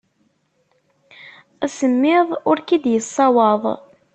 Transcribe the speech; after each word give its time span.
Asemmiḍ 1.65 2.27
ur 2.49 2.57
k-id-yeṣṣawaḍ. 2.61 3.63